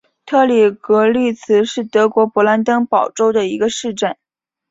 [0.25, 4.17] 特里格利茨是德国勃兰登堡州的一个市镇。